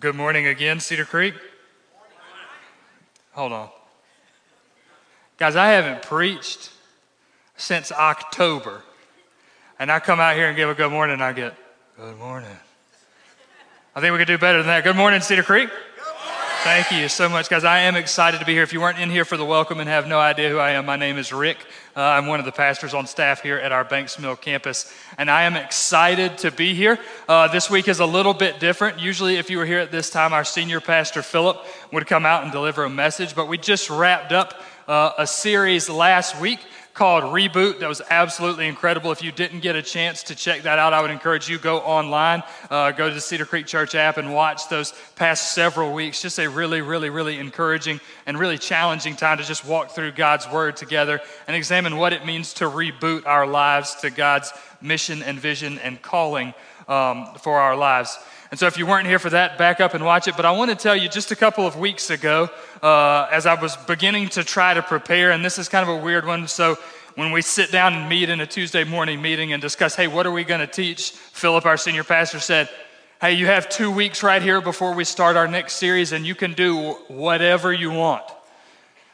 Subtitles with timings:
[0.00, 1.34] Good morning again, Cedar Creek.
[3.32, 3.68] Hold on.
[5.38, 6.70] Guys, I haven't preached
[7.56, 8.82] since October.
[9.78, 11.54] And I come out here and give a good morning, and I get,
[11.96, 12.56] good morning.
[13.94, 14.82] I think we could do better than that.
[14.82, 15.68] Good morning, Cedar Creek.
[16.64, 17.64] Thank you so much, guys.
[17.64, 18.62] I am excited to be here.
[18.62, 20.86] If you weren't in here for the welcome and have no idea who I am,
[20.86, 21.58] my name is Rick.
[21.96, 25.28] Uh, I'm one of the pastors on staff here at our Banks Mill campus, and
[25.28, 27.00] I am excited to be here.
[27.28, 29.00] Uh, this week is a little bit different.
[29.00, 31.60] Usually, if you were here at this time, our senior pastor, Philip,
[31.92, 34.54] would come out and deliver a message, but we just wrapped up
[34.86, 36.60] uh, a series last week
[36.94, 39.12] called Reboot that was absolutely incredible.
[39.12, 41.78] If you didn't get a chance to check that out, I would encourage you go
[41.78, 46.20] online, uh, go to the Cedar Creek Church app, and watch those past several weeks.
[46.20, 50.48] Just a really, really, really encouraging and really challenging time to just walk through God's
[50.50, 54.52] Word together and examine what it means to reboot our lives to God's
[54.82, 56.52] mission and vision and calling
[56.88, 58.18] um, for our lives.
[58.52, 60.36] And so, if you weren't here for that, back up and watch it.
[60.36, 62.50] But I want to tell you just a couple of weeks ago,
[62.82, 66.04] uh, as I was beginning to try to prepare, and this is kind of a
[66.04, 66.46] weird one.
[66.46, 66.76] So,
[67.14, 70.26] when we sit down and meet in a Tuesday morning meeting and discuss, hey, what
[70.26, 71.12] are we going to teach?
[71.12, 72.68] Philip, our senior pastor, said,
[73.22, 76.34] hey, you have two weeks right here before we start our next series, and you
[76.34, 78.24] can do whatever you want.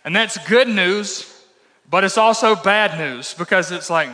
[0.04, 1.44] And that's good news,
[1.88, 4.08] but it's also bad news because it's like,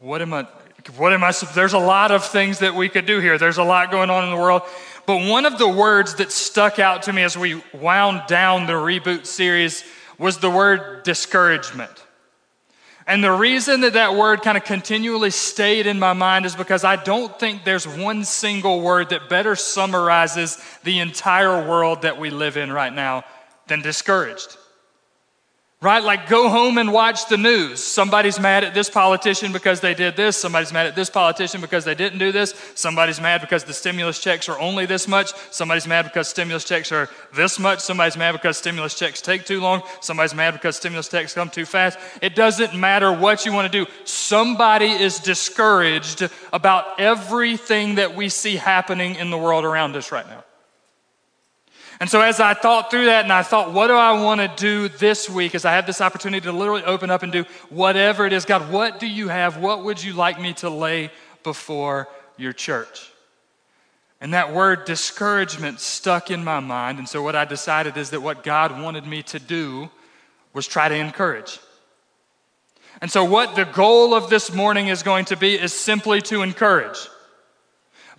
[0.00, 0.48] what am I,
[0.96, 3.38] what am I, there's a lot of things that we could do here.
[3.38, 4.62] There's a lot going on in the world.
[5.06, 8.74] But one of the words that stuck out to me as we wound down the
[8.74, 9.84] reboot series
[10.18, 12.04] was the word discouragement.
[13.06, 16.84] And the reason that that word kind of continually stayed in my mind is because
[16.84, 22.28] I don't think there's one single word that better summarizes the entire world that we
[22.28, 23.24] live in right now
[23.66, 24.57] than discouraged
[25.80, 26.02] right?
[26.02, 27.82] Like go home and watch the news.
[27.82, 30.36] Somebody's mad at this politician because they did this.
[30.36, 32.52] Somebody's mad at this politician because they didn't do this.
[32.74, 35.32] Somebody's mad because the stimulus checks are only this much.
[35.52, 37.78] Somebody's mad because stimulus checks are this much.
[37.78, 39.82] Somebody's mad because stimulus checks take too long.
[40.00, 41.96] Somebody's mad because stimulus checks come too fast.
[42.20, 43.90] It doesn't matter what you want to do.
[44.04, 50.28] Somebody is discouraged about everything that we see happening in the world around us right
[50.28, 50.37] now.
[52.00, 54.48] And so, as I thought through that, and I thought, what do I want to
[54.56, 58.24] do this week as I have this opportunity to literally open up and do whatever
[58.24, 58.44] it is?
[58.44, 59.56] God, what do you have?
[59.56, 61.10] What would you like me to lay
[61.42, 63.10] before your church?
[64.20, 66.98] And that word discouragement stuck in my mind.
[66.98, 69.90] And so, what I decided is that what God wanted me to do
[70.54, 71.58] was try to encourage.
[73.00, 76.42] And so, what the goal of this morning is going to be is simply to
[76.42, 76.98] encourage.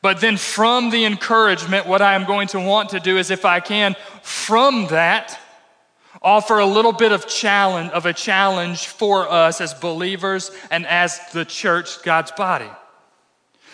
[0.01, 3.43] But then from the encouragement, what I am going to want to do is, if
[3.43, 5.37] I can, from that,
[6.21, 11.19] offer a little bit of challenge of a challenge for us as believers and as
[11.33, 12.69] the church, God's body.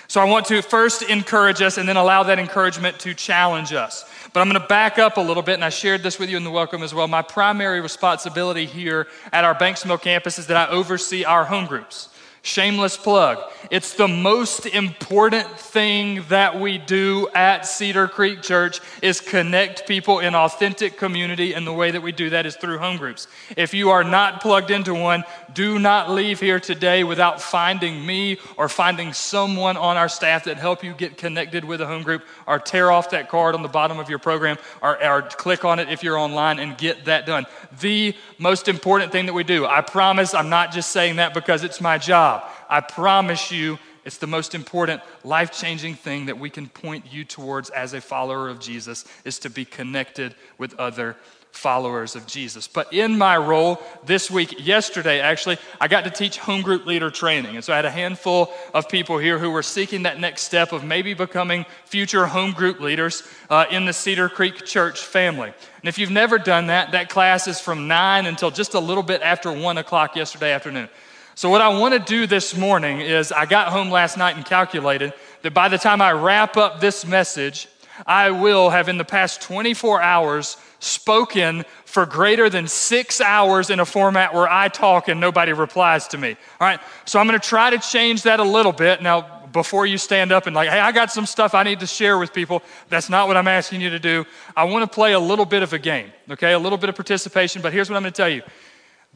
[0.07, 4.05] So I want to first encourage us and then allow that encouragement to challenge us.
[4.33, 6.37] But I'm going to back up a little bit, and I shared this with you
[6.37, 7.07] in the welcome as well.
[7.07, 11.65] My primary responsibility here at our Banks Mill campus is that I oversee our home
[11.65, 12.09] groups.
[12.45, 13.39] Shameless plug.
[13.71, 20.19] It's the most important thing that we do at Cedar Creek Church is connect people
[20.19, 23.27] in authentic community and the way that we do that is through home groups.
[23.57, 25.23] If you are not plugged into one,
[25.55, 30.57] do not leave here today without finding me or finding someone on our staff that
[30.57, 33.67] help you get connected with a home group or tear off that card on the
[33.67, 37.25] bottom of your program or, or click on it if you're online and get that
[37.25, 37.47] done.
[37.81, 39.65] The most important thing that we do.
[39.65, 42.34] I promise I'm not just saying that because it's my job.
[42.69, 47.23] I promise you, it's the most important life changing thing that we can point you
[47.25, 51.17] towards as a follower of Jesus is to be connected with other
[51.55, 52.67] followers of Jesus.
[52.67, 57.09] But in my role this week, yesterday actually, I got to teach home group leader
[57.09, 57.55] training.
[57.55, 60.73] And so I had a handful of people here who were seeking that next step
[60.73, 65.53] of maybe becoming future home group leaders uh, in the Cedar Creek Church family.
[65.79, 69.03] And if you've never done that, that class is from 9 until just a little
[69.03, 70.89] bit after 1 o'clock yesterday afternoon.
[71.37, 74.45] So, what I want to do this morning is I got home last night and
[74.45, 77.67] calculated that by the time I wrap up this message,
[78.07, 83.81] I will have in the past 24 hours spoken for greater than six hours in
[83.81, 86.37] a format where I talk and nobody replies to me.
[86.61, 89.01] All right, so I'm going to try to change that a little bit.
[89.01, 91.87] Now, before you stand up and like, hey, I got some stuff I need to
[91.87, 94.25] share with people, that's not what I'm asking you to do.
[94.55, 96.95] I want to play a little bit of a game, okay, a little bit of
[96.95, 98.41] participation, but here's what I'm going to tell you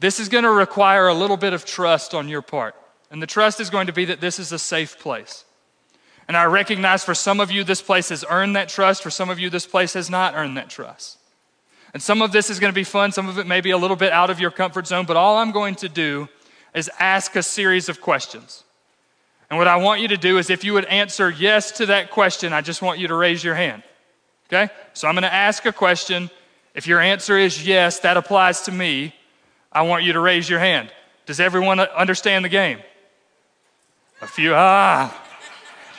[0.00, 2.74] this is going to require a little bit of trust on your part.
[3.10, 5.44] And the trust is going to be that this is a safe place.
[6.26, 9.02] And I recognize for some of you, this place has earned that trust.
[9.02, 11.18] For some of you, this place has not earned that trust.
[11.92, 13.12] And some of this is going to be fun.
[13.12, 15.06] Some of it may be a little bit out of your comfort zone.
[15.06, 16.28] But all I'm going to do
[16.72, 18.64] is ask a series of questions.
[19.50, 22.10] And what I want you to do is if you would answer yes to that
[22.10, 23.82] question, I just want you to raise your hand.
[24.48, 24.72] Okay?
[24.94, 26.30] So I'm going to ask a question.
[26.74, 29.14] If your answer is yes, that applies to me,
[29.72, 30.92] I want you to raise your hand.
[31.26, 32.80] Does everyone understand the game?
[34.20, 35.16] A few, ah,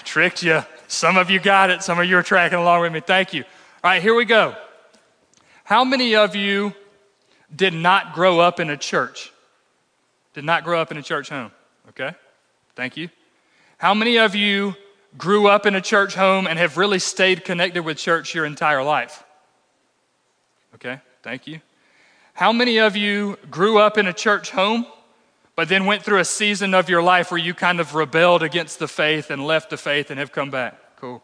[0.03, 0.63] tricked you.
[0.87, 1.81] Some of you got it.
[1.81, 2.99] Some of you are tracking along with me.
[2.99, 3.43] Thank you.
[3.83, 4.55] All right, here we go.
[5.63, 6.73] How many of you
[7.55, 9.31] did not grow up in a church?
[10.33, 11.51] Did not grow up in a church home?
[11.89, 12.13] Okay,
[12.75, 13.09] thank you.
[13.77, 14.75] How many of you
[15.17, 18.83] grew up in a church home and have really stayed connected with church your entire
[18.83, 19.23] life?
[20.75, 21.61] Okay, thank you.
[22.33, 24.85] How many of you grew up in a church home,
[25.55, 28.79] but then went through a season of your life where you kind of rebelled against
[28.79, 30.75] the faith and left the faith and have come back?
[30.97, 31.21] Cool.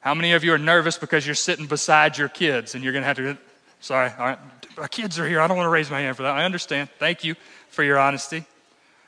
[0.00, 3.02] How many of you are nervous because you're sitting beside your kids and you're going
[3.02, 3.38] to have to,
[3.80, 4.38] sorry, all right,
[4.76, 5.40] my kids are here.
[5.40, 6.36] I don't want to raise my hand for that.
[6.36, 6.88] I understand.
[6.98, 7.36] Thank you
[7.68, 8.44] for your honesty.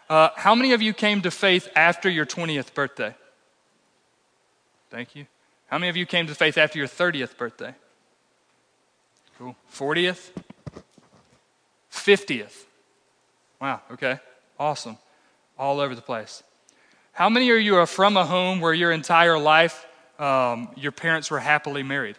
[0.08, 3.14] Uh, how many of you came to faith after your 20th birthday?
[4.90, 5.26] Thank you.
[5.66, 7.74] How many of you came to faith after your 30th birthday?
[9.38, 9.56] Cool.
[9.72, 10.30] 40th?
[11.94, 12.64] 50th?
[13.60, 14.18] Wow, okay.
[14.58, 14.98] Awesome.
[15.58, 16.42] All over the place.
[17.12, 19.86] How many of you are from a home where your entire life
[20.18, 22.16] um, your parents were happily married?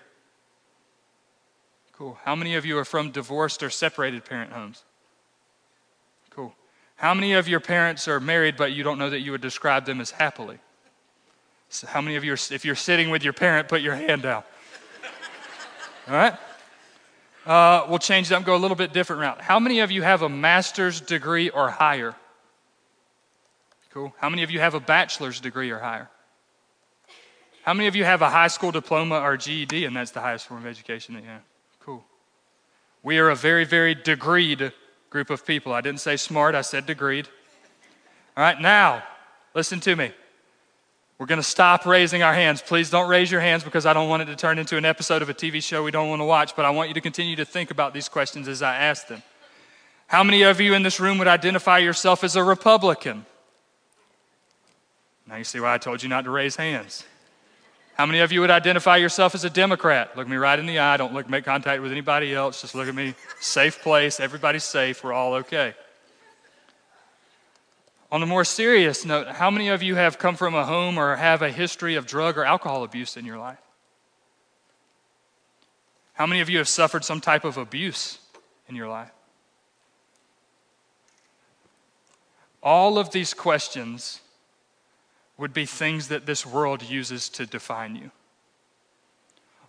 [1.94, 2.18] Cool.
[2.24, 4.84] How many of you are from divorced or separated parent homes?
[6.30, 6.54] Cool.
[6.96, 9.86] How many of your parents are married but you don't know that you would describe
[9.86, 10.60] them as happily?
[11.70, 14.24] So how many of you, are, if you're sitting with your parent, put your hand
[14.24, 14.44] down?
[16.08, 16.34] All right?
[17.46, 19.42] Uh, we'll change it up, go a little bit different route.
[19.42, 22.16] How many of you have a master's degree or higher?
[23.94, 24.14] Cool.
[24.18, 26.10] How many of you have a bachelor's degree or higher?
[27.64, 30.48] How many of you have a high school diploma or GED, and that's the highest
[30.48, 31.42] form of education that you have?
[31.80, 32.04] Cool.
[33.04, 34.74] We are a very, very degreed
[35.10, 35.72] group of people.
[35.72, 37.28] I didn't say smart, I said degreed.
[38.36, 39.04] All right, now,
[39.54, 40.12] listen to me.
[41.18, 42.62] We're going to stop raising our hands.
[42.62, 45.22] Please don't raise your hands because I don't want it to turn into an episode
[45.22, 47.38] of a TV show we don't want to watch, but I want you to continue
[47.38, 49.24] to think about these questions as I ask them.
[50.08, 53.26] How many of you in this room would identify yourself as a Republican?
[55.28, 57.06] Now you see why I told you not to raise hands.
[57.96, 60.18] How many of you would identify yourself as a Democrat?
[60.18, 60.98] Look me right in the eye.
[60.98, 62.62] Don't look, make contact with anybody else.
[62.62, 63.16] Just look at me.
[63.40, 64.20] Safe place.
[64.20, 65.02] Everybody's safe.
[65.02, 65.74] We're all okay.
[68.12, 71.16] On a more serious note, how many of you have come from a home or
[71.16, 73.60] have a history of drug or alcohol abuse in your life?
[76.14, 78.20] How many of you have suffered some type of abuse
[78.70, 79.12] in your life?
[82.64, 84.22] All of these questions
[85.38, 88.12] would be things that this world uses to define you.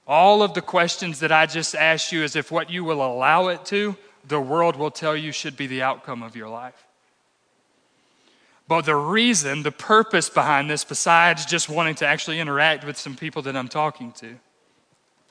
[0.06, 3.48] All of the questions that I just asked you is if what you will allow
[3.48, 3.96] it to,
[4.26, 6.85] the world will tell you should be the outcome of your life.
[8.68, 13.14] But the reason, the purpose behind this, besides just wanting to actually interact with some
[13.14, 14.36] people that I'm talking to,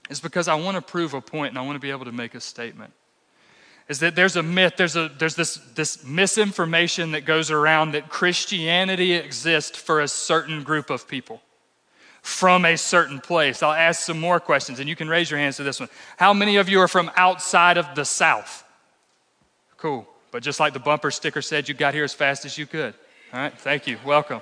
[0.10, 2.12] is because I want to prove a point and I want to be able to
[2.12, 2.94] make a statement
[3.88, 8.10] is that there's a myth, there's, a, there's this, this misinformation that goes around that
[8.10, 11.42] Christianity exists for a certain group of people
[12.22, 13.62] from a certain place.
[13.62, 15.90] I'll ask some more questions, and you can raise your hands to this one.
[16.18, 18.64] How many of you are from outside of the South?
[19.78, 20.08] Cool.
[20.32, 22.96] But just like the bumper sticker said, you got here as fast as you could.
[23.36, 23.98] All right, thank you.
[24.06, 24.40] Welcome.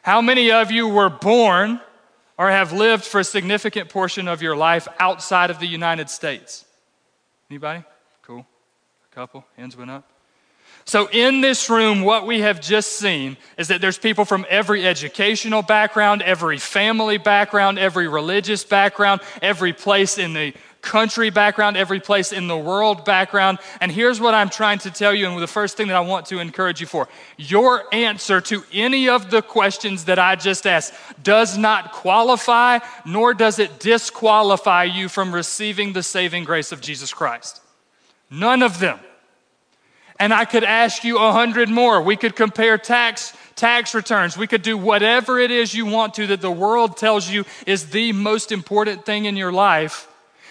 [0.00, 1.78] How many of you were born
[2.38, 6.64] or have lived for a significant portion of your life outside of the United States?
[7.50, 7.84] Anybody?
[8.22, 8.46] Cool.
[9.12, 10.10] A couple, hands went up.
[10.86, 14.86] So, in this room, what we have just seen is that there's people from every
[14.86, 22.00] educational background, every family background, every religious background, every place in the country background, every
[22.00, 23.58] place in the world background.
[23.80, 26.26] And here's what I'm trying to tell you, and the first thing that I want
[26.26, 30.94] to encourage you for your answer to any of the questions that I just asked
[31.22, 37.12] does not qualify, nor does it disqualify you from receiving the saving grace of Jesus
[37.12, 37.60] Christ.
[38.30, 39.00] None of them.
[40.20, 42.02] And I could ask you a hundred more.
[42.02, 44.36] We could compare tax tax returns.
[44.36, 47.90] We could do whatever it is you want to that the world tells you is
[47.90, 50.08] the most important thing in your life.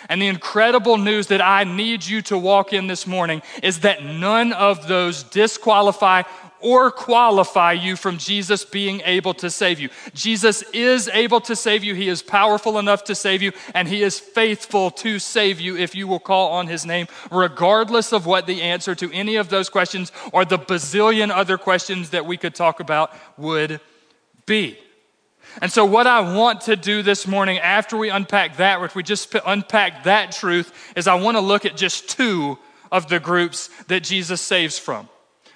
[0.09, 4.03] And the incredible news that I need you to walk in this morning is that
[4.03, 6.23] none of those disqualify
[6.59, 9.89] or qualify you from Jesus being able to save you.
[10.13, 11.93] Jesus is able to save you.
[11.93, 15.93] He is powerful enough to save you, and He is faithful to save you if
[15.93, 19.69] you will call on His name, regardless of what the answer to any of those
[19.69, 23.79] questions or the bazillion other questions that we could talk about would
[24.45, 24.77] be.
[25.61, 29.03] And so, what I want to do this morning after we unpack that, if we
[29.03, 32.57] just unpack that truth, is I want to look at just two
[32.91, 35.09] of the groups that Jesus saves from.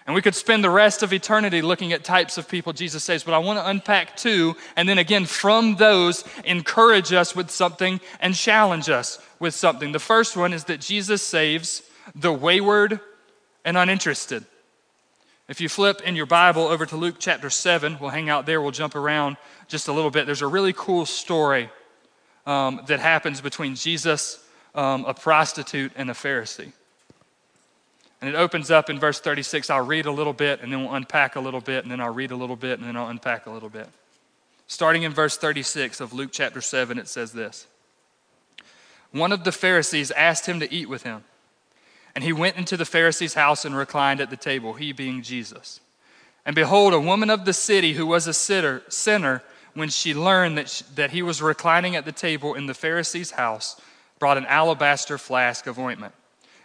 [0.07, 3.23] And we could spend the rest of eternity looking at types of people Jesus saves,
[3.23, 8.01] but I want to unpack two, and then again, from those, encourage us with something
[8.19, 9.91] and challenge us with something.
[9.91, 11.83] The first one is that Jesus saves
[12.15, 12.99] the wayward
[13.63, 14.45] and uninterested.
[15.51, 18.61] If you flip in your Bible over to Luke chapter 7, we'll hang out there,
[18.61, 19.35] we'll jump around
[19.67, 20.25] just a little bit.
[20.25, 21.69] There's a really cool story
[22.45, 24.41] um, that happens between Jesus,
[24.75, 26.71] um, a prostitute, and a Pharisee.
[28.21, 29.69] And it opens up in verse 36.
[29.69, 32.13] I'll read a little bit and then we'll unpack a little bit and then I'll
[32.13, 33.89] read a little bit and then I'll unpack a little bit.
[34.67, 37.67] Starting in verse 36 of Luke chapter 7, it says this
[39.11, 41.25] One of the Pharisees asked him to eat with him.
[42.15, 45.79] And he went into the Pharisee's house and reclined at the table, he being Jesus.
[46.45, 50.57] And behold, a woman of the city who was a sitter, sinner, when she learned
[50.57, 53.79] that, she, that he was reclining at the table in the Pharisee's house,
[54.19, 56.13] brought an alabaster flask of ointment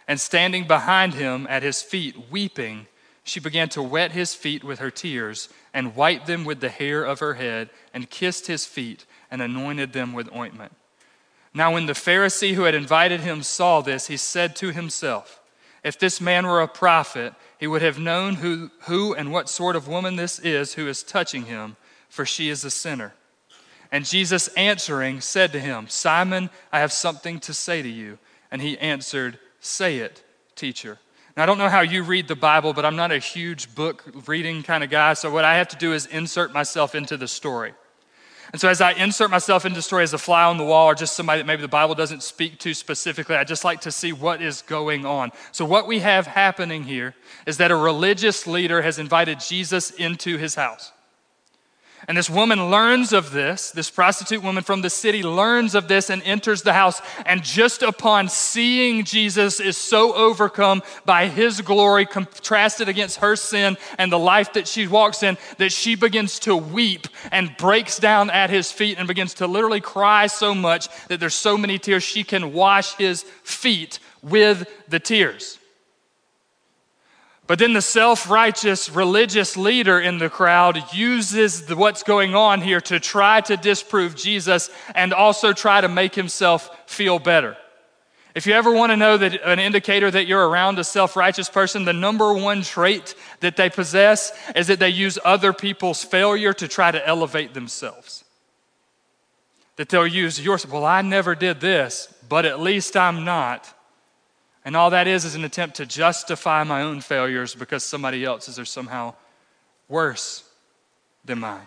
[0.07, 2.87] and standing behind him at his feet, weeping,
[3.23, 7.03] she began to wet his feet with her tears and wiped them with the hair
[7.03, 10.71] of her head and kissed his feet and anointed them with ointment.
[11.57, 15.41] Now, when the Pharisee who had invited him saw this, he said to himself,
[15.83, 19.75] If this man were a prophet, he would have known who, who and what sort
[19.75, 21.75] of woman this is who is touching him,
[22.09, 23.15] for she is a sinner.
[23.91, 28.19] And Jesus answering said to him, Simon, I have something to say to you.
[28.51, 30.23] And he answered, Say it,
[30.55, 30.99] teacher.
[31.35, 34.03] Now, I don't know how you read the Bible, but I'm not a huge book
[34.27, 35.15] reading kind of guy.
[35.15, 37.73] So, what I have to do is insert myself into the story.
[38.51, 40.95] And so, as I insert myself into story as a fly on the wall or
[40.95, 44.13] just somebody that maybe the Bible doesn't speak to specifically, I just like to see
[44.13, 45.31] what is going on.
[45.51, 50.37] So, what we have happening here is that a religious leader has invited Jesus into
[50.37, 50.91] his house.
[52.07, 56.09] And this woman learns of this, this prostitute woman from the city learns of this
[56.09, 57.01] and enters the house.
[57.25, 63.75] And just upon seeing Jesus, is so overcome by his glory, contrasted against her sin
[63.97, 68.29] and the life that she walks in, that she begins to weep and breaks down
[68.29, 72.03] at his feet and begins to literally cry so much that there's so many tears
[72.03, 75.56] she can wash his feet with the tears.
[77.47, 82.61] But then the self righteous religious leader in the crowd uses the, what's going on
[82.61, 87.55] here to try to disprove Jesus and also try to make himself feel better.
[88.35, 91.49] If you ever want to know that an indicator that you're around a self righteous
[91.49, 96.53] person, the number one trait that they possess is that they use other people's failure
[96.53, 98.25] to try to elevate themselves.
[99.77, 103.73] That they'll use yours, well, I never did this, but at least I'm not.
[104.67, 108.59] And all that is is an attempt to justify my own failures because somebody else's
[108.59, 109.13] are somehow
[109.87, 110.43] worse
[111.23, 111.65] than mine.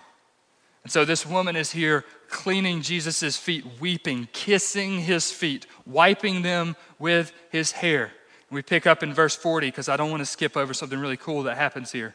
[0.83, 6.77] And so this woman is here cleaning Jesus' feet, weeping, kissing his feet, wiping them
[6.99, 8.13] with his hair.
[8.51, 11.17] We pick up in verse 40 because I don't want to skip over something really
[11.17, 12.15] cool that happens here.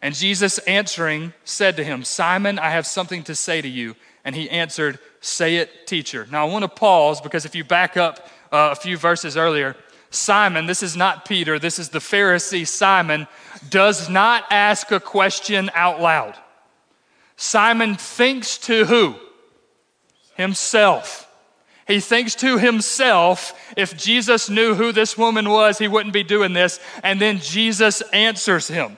[0.00, 3.96] And Jesus answering said to him, Simon, I have something to say to you.
[4.24, 6.28] And he answered, Say it, teacher.
[6.30, 9.74] Now I want to pause because if you back up uh, a few verses earlier,
[10.16, 13.26] Simon, this is not Peter, this is the Pharisee Simon,
[13.70, 16.36] does not ask a question out loud.
[17.36, 19.14] Simon thinks to who?
[20.34, 21.22] Himself.
[21.86, 26.52] He thinks to himself, if Jesus knew who this woman was, he wouldn't be doing
[26.52, 26.80] this.
[27.04, 28.96] And then Jesus answers him.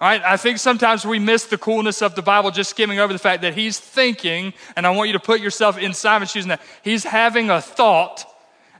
[0.00, 3.12] All right, I think sometimes we miss the coolness of the Bible just skimming over
[3.12, 6.46] the fact that he's thinking, and I want you to put yourself in Simon's shoes,
[6.46, 8.24] that he's having a thought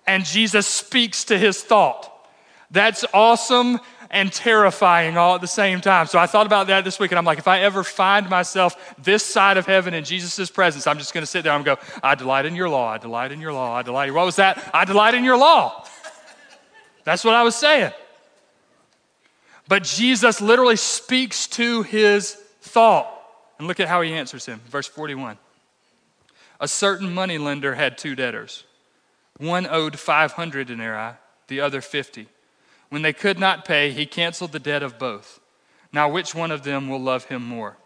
[0.06, 2.10] and Jesus speaks to his thought.
[2.70, 3.80] That's awesome
[4.10, 6.06] and terrifying all at the same time.
[6.06, 8.94] So I thought about that this week, and I'm like, if I ever find myself
[8.98, 11.78] this side of heaven in Jesus' presence, I'm just going to sit there and go,
[12.02, 14.12] I delight in your law, I delight in your law, I delight.
[14.12, 14.70] What was that?
[14.74, 15.86] I delight in your law.
[17.04, 17.92] That's what I was saying.
[19.66, 23.08] But Jesus literally speaks to his thought.
[23.58, 24.60] And look at how he answers him.
[24.68, 25.38] Verse 41.
[26.60, 28.64] A certain money lender had two debtors.
[29.42, 31.14] One owed 500 denarii,
[31.48, 32.28] the other 50.
[32.90, 35.40] When they could not pay, he canceled the debt of both.
[35.92, 37.76] Now, which one of them will love him more?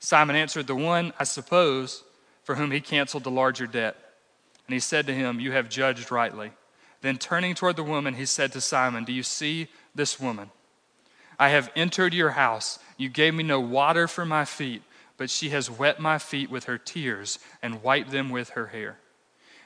[0.00, 2.02] Simon answered, The one, I suppose,
[2.42, 3.96] for whom he canceled the larger debt.
[4.66, 6.50] And he said to him, You have judged rightly.
[7.00, 10.50] Then turning toward the woman, he said to Simon, Do you see this woman?
[11.38, 12.80] I have entered your house.
[12.96, 14.82] You gave me no water for my feet,
[15.16, 18.98] but she has wet my feet with her tears and wiped them with her hair.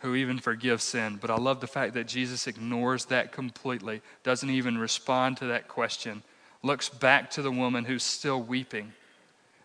[0.00, 1.18] who even forgives sin?
[1.20, 5.68] But I love the fact that Jesus ignores that completely, doesn't even respond to that
[5.68, 6.22] question,
[6.62, 8.92] looks back to the woman who's still weeping.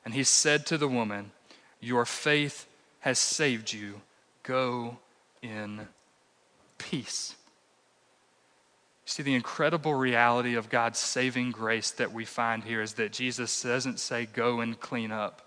[0.06, 1.32] And he said to the woman,
[1.80, 2.68] Your faith
[3.00, 4.02] has saved you.
[4.44, 4.98] Go
[5.42, 5.88] in
[6.78, 7.36] peace.
[9.06, 13.62] See, the incredible reality of God's saving grace that we find here is that Jesus
[13.62, 15.43] doesn't say, go and clean up.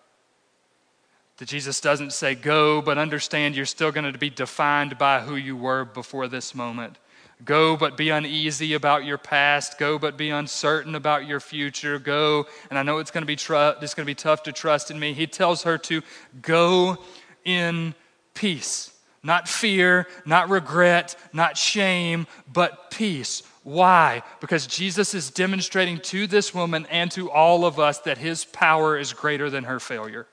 [1.38, 5.36] That Jesus doesn't say, go, but understand you're still going to be defined by who
[5.36, 6.96] you were before this moment.
[7.44, 9.78] Go, but be uneasy about your past.
[9.78, 11.98] Go, but be uncertain about your future.
[11.98, 14.52] Go, and I know it's going to be, tr- it's going to be tough to
[14.52, 15.12] trust in me.
[15.12, 16.00] He tells her to
[16.40, 16.96] go
[17.44, 17.94] in
[18.32, 18.90] peace.
[19.22, 23.42] Not fear, not regret, not shame, but peace.
[23.64, 24.22] Why?
[24.40, 28.96] Because Jesus is demonstrating to this woman and to all of us that his power
[28.96, 30.26] is greater than her failure.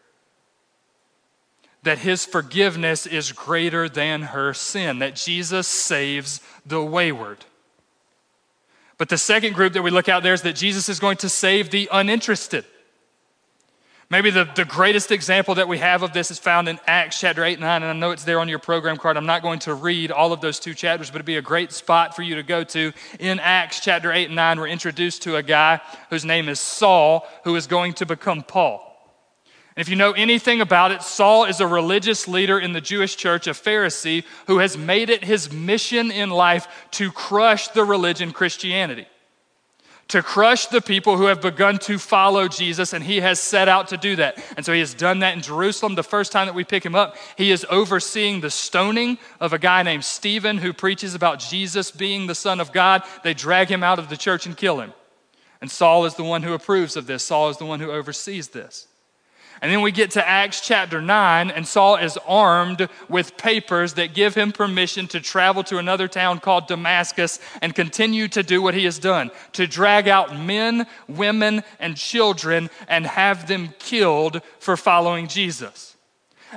[1.83, 4.99] That his forgiveness is greater than her sin.
[4.99, 7.45] That Jesus saves the wayward.
[8.97, 11.29] But the second group that we look out there is that Jesus is going to
[11.29, 12.65] save the uninterested.
[14.09, 17.43] Maybe the, the greatest example that we have of this is found in Acts chapter
[17.43, 19.17] 8 and 9, and I know it's there on your program card.
[19.17, 21.71] I'm not going to read all of those two chapters, but it'd be a great
[21.71, 22.93] spot for you to go to.
[23.19, 27.27] In Acts chapter 8 and 9, we're introduced to a guy whose name is Saul,
[27.43, 28.92] who is going to become Paul.
[29.75, 33.15] And if you know anything about it, Saul is a religious leader in the Jewish
[33.15, 38.31] church, a Pharisee, who has made it his mission in life to crush the religion
[38.31, 39.07] Christianity
[40.09, 43.87] to crush the people who have begun to follow Jesus, and he has set out
[43.87, 44.37] to do that.
[44.55, 45.95] And so he has done that in Jerusalem.
[45.95, 49.59] The first time that we pick him up, he is overseeing the stoning of a
[49.59, 53.03] guy named Stephen who preaches about Jesus being the Son of God.
[53.23, 54.93] They drag him out of the church and kill him.
[55.61, 58.49] And Saul is the one who approves of this, Saul is the one who oversees
[58.49, 58.87] this.
[59.63, 64.13] And then we get to Acts chapter 9, and Saul is armed with papers that
[64.13, 68.73] give him permission to travel to another town called Damascus and continue to do what
[68.73, 74.75] he has done to drag out men, women, and children and have them killed for
[74.75, 75.95] following Jesus.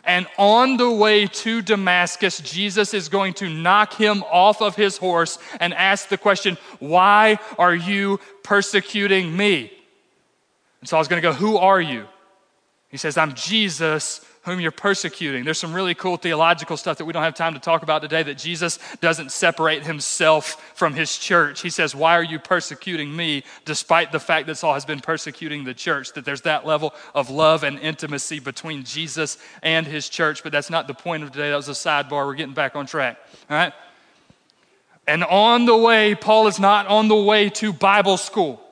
[0.02, 4.96] And on the way to Damascus, Jesus is going to knock him off of his
[4.96, 9.72] horse and ask the question, Why are you persecuting me?
[10.80, 12.08] And Saul's going to go, Who are you?
[12.96, 15.44] He says, I'm Jesus whom you're persecuting.
[15.44, 18.22] There's some really cool theological stuff that we don't have time to talk about today
[18.22, 21.60] that Jesus doesn't separate himself from his church.
[21.60, 23.44] He says, Why are you persecuting me?
[23.66, 27.28] Despite the fact that Saul has been persecuting the church, that there's that level of
[27.28, 30.42] love and intimacy between Jesus and his church.
[30.42, 31.50] But that's not the point of today.
[31.50, 32.24] That was a sidebar.
[32.24, 33.18] We're getting back on track.
[33.50, 33.74] All right?
[35.06, 38.65] And on the way, Paul is not on the way to Bible school.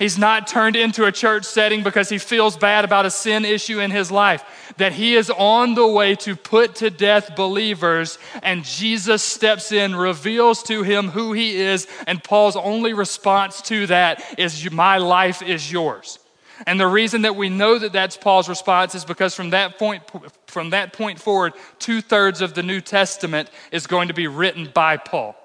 [0.00, 3.80] He's not turned into a church setting because he feels bad about a sin issue
[3.80, 4.72] in his life.
[4.78, 9.94] That he is on the way to put to death believers, and Jesus steps in,
[9.94, 15.42] reveals to him who he is, and Paul's only response to that is, My life
[15.42, 16.18] is yours.
[16.66, 20.02] And the reason that we know that that's Paul's response is because from that point,
[20.46, 24.70] from that point forward, two thirds of the New Testament is going to be written
[24.72, 25.36] by Paul.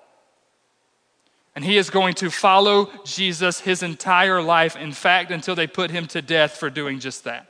[1.56, 5.90] And he is going to follow Jesus his entire life, in fact, until they put
[5.90, 7.48] him to death for doing just that.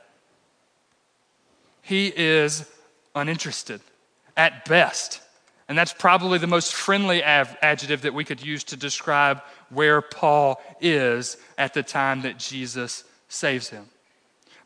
[1.82, 2.64] He is
[3.14, 3.80] uninterested
[4.36, 5.20] at best.
[5.68, 10.60] And that's probably the most friendly adjective that we could use to describe where Paul
[10.80, 13.86] is at the time that Jesus saves him.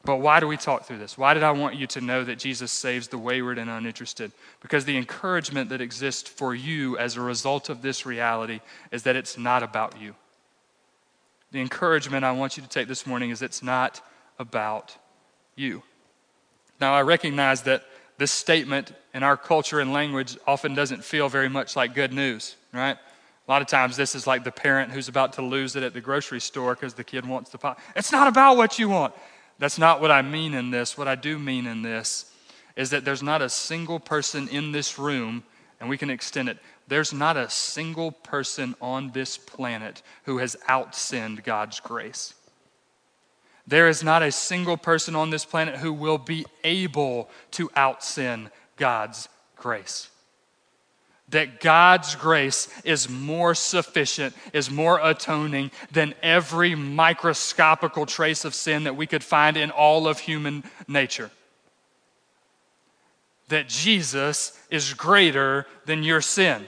[0.03, 1.19] But why do we talk through this?
[1.19, 4.33] Why did I want you to know that Jesus saves the wayward and uninterested?
[4.63, 8.61] Because the encouragement that exists for you as a result of this reality
[8.91, 10.15] is that it's not about you.
[11.53, 14.01] The encouragement I want you to take this morning is it's not
[14.39, 14.97] about
[15.55, 15.83] you.
[16.81, 17.85] Now, I recognize that
[18.17, 22.57] this statement in our culture and language often doesn't feel very much like good news,
[22.73, 22.97] right?
[22.97, 25.93] A lot of times, this is like the parent who's about to lose it at
[25.93, 27.77] the grocery store because the kid wants the pie.
[27.97, 29.13] It's not about what you want.
[29.61, 30.97] That's not what I mean in this.
[30.97, 32.33] What I do mean in this
[32.77, 35.45] is that there's not a single person in this room,
[35.79, 36.59] and we can extend it.
[36.89, 42.35] There's not a single person on this planet who has outsinned God's grace.
[43.67, 48.51] There is not a single person on this planet who will be able to outsin
[48.77, 50.10] God's grace
[51.31, 58.85] that God's grace is more sufficient, is more atoning than every microscopical trace of sin
[58.85, 61.31] that we could find in all of human nature.
[63.49, 66.67] That Jesus is greater than your sin.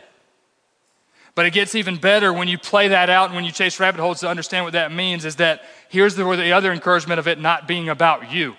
[1.35, 4.01] But it gets even better when you play that out and when you chase rabbit
[4.01, 7.41] holes to understand what that means is that here's the, the other encouragement of it
[7.41, 8.55] not being about you.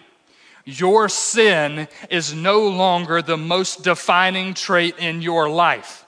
[0.65, 6.03] Your sin is no longer the most defining trait in your life.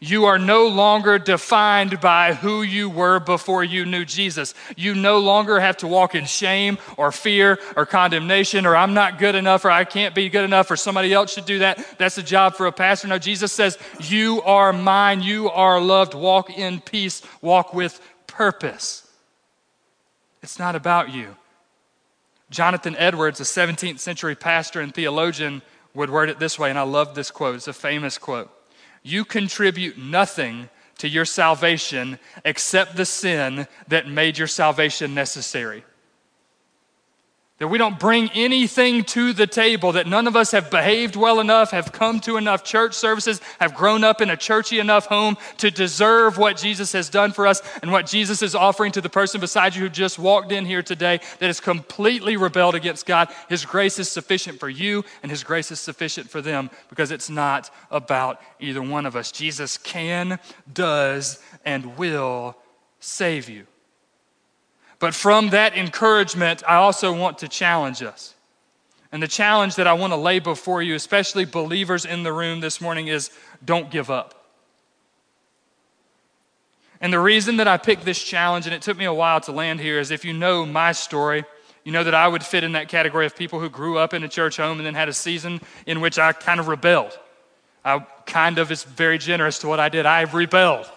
[0.00, 4.54] You are no longer defined by who you were before you knew Jesus.
[4.76, 9.18] You no longer have to walk in shame or fear or condemnation or I'm not
[9.18, 11.98] good enough or I can't be good enough or somebody else should do that.
[11.98, 13.08] That's a job for a pastor.
[13.08, 15.20] No, Jesus says, You are mine.
[15.20, 16.14] You are loved.
[16.14, 17.22] Walk in peace.
[17.42, 19.04] Walk with purpose.
[20.42, 21.34] It's not about you.
[22.50, 25.62] Jonathan Edwards, a 17th century pastor and theologian,
[25.94, 27.56] would word it this way, and I love this quote.
[27.56, 28.50] It's a famous quote
[29.02, 35.84] you contribute nothing to your salvation except the sin that made your salvation necessary.
[37.58, 41.40] That we don't bring anything to the table, that none of us have behaved well
[41.40, 45.36] enough, have come to enough church services, have grown up in a churchy enough home
[45.56, 49.08] to deserve what Jesus has done for us and what Jesus is offering to the
[49.08, 53.28] person beside you who just walked in here today that has completely rebelled against God.
[53.48, 57.28] His grace is sufficient for you, and His grace is sufficient for them because it's
[57.28, 59.32] not about either one of us.
[59.32, 60.38] Jesus can,
[60.72, 62.56] does, and will
[63.00, 63.66] save you.
[64.98, 68.34] But from that encouragement, I also want to challenge us.
[69.12, 72.60] And the challenge that I want to lay before you, especially believers in the room
[72.60, 73.30] this morning, is
[73.64, 74.34] don't give up.
[77.00, 79.52] And the reason that I picked this challenge, and it took me a while to
[79.52, 81.44] land here, is if you know my story,
[81.84, 84.24] you know that I would fit in that category of people who grew up in
[84.24, 87.16] a church home and then had a season in which I kind of rebelled.
[87.84, 90.06] I kind of is very generous to what I did.
[90.06, 90.90] I rebelled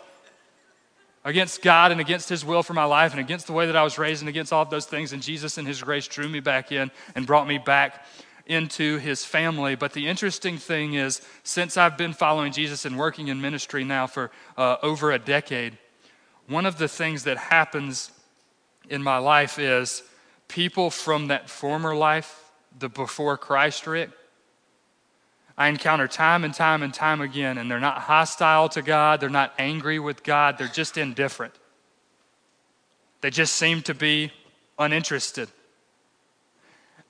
[1.24, 3.84] against God and against His will for my life and against the way that I
[3.84, 5.14] was raised and against all of those things.
[5.14, 8.06] And Jesus and His grace drew me back in and brought me back
[8.46, 9.76] into His family.
[9.76, 14.08] But the interesting thing is, since I've been following Jesus and working in ministry now
[14.08, 15.78] for uh, over a decade,
[16.48, 18.12] one of the things that happens
[18.90, 20.04] in my life is
[20.48, 24.10] people from that former life, the before Christ Rick,
[25.62, 29.30] I encounter time and time and time again, and they're not hostile to God, they're
[29.30, 31.54] not angry with God, they're just indifferent.
[33.22, 34.32] They just seem to be
[34.80, 35.50] uninterested.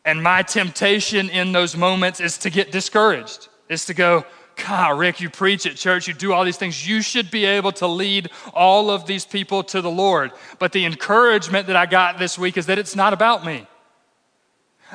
[0.03, 4.25] And my temptation in those moments is to get discouraged, is to go,
[4.67, 6.85] God, Rick, you preach at church, you do all these things.
[6.85, 10.33] You should be able to lead all of these people to the Lord.
[10.59, 13.65] But the encouragement that I got this week is that it's not about me.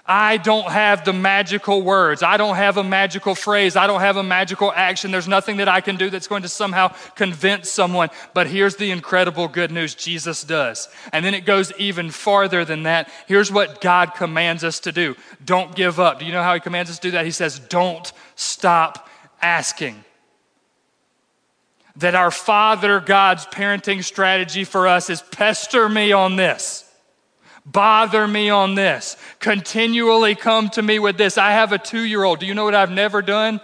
[0.04, 2.22] I don't have the magical words.
[2.22, 3.76] I don't have a magical phrase.
[3.76, 5.10] I don't have a magical action.
[5.10, 8.10] There's nothing that I can do that's going to somehow convince someone.
[8.34, 10.88] But here's the incredible good news Jesus does.
[11.12, 13.08] And then it goes even farther than that.
[13.26, 16.18] Here's what God commands us to do don't give up.
[16.18, 17.24] Do you know how He commands us to do that?
[17.24, 19.08] He says, don't stop
[19.40, 20.04] asking.
[21.96, 26.85] That our Father God's parenting strategy for us is pester me on this
[27.66, 31.36] bother me on this, continually come to me with this.
[31.36, 32.38] I have a two year old.
[32.38, 33.60] Do you know what I've never done?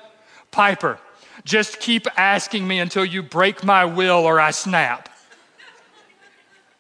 [0.50, 0.98] Piper,
[1.44, 5.08] just keep asking me until you break my will or I snap.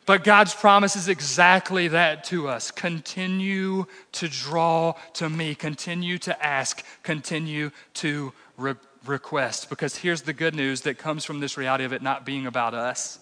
[0.04, 2.72] But God's promise is exactly that to us.
[2.72, 8.74] Continue to draw to me, continue to ask, continue to re-
[9.06, 9.70] request.
[9.70, 12.74] Because here's the good news that comes from this reality of it not being about
[12.74, 13.20] us.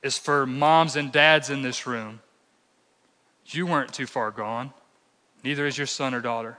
[0.00, 2.20] Is for moms and dads in this room
[3.54, 4.72] you weren't too far gone,
[5.44, 6.58] neither is your son or daughter.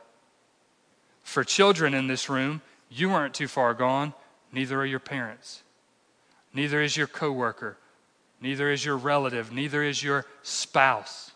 [1.24, 4.14] For children in this room, you weren't too far gone,
[4.52, 5.64] neither are your parents.
[6.54, 7.78] Neither is your coworker,
[8.42, 11.32] neither is your relative, neither is your spouse.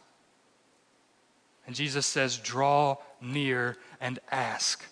[1.67, 4.85] And Jesus says, draw near and ask.